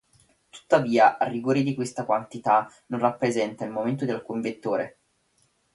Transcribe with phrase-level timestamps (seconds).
[0.49, 4.97] Tuttavia, a rigore questa quantità non rappresenta il momento di alcun vettore.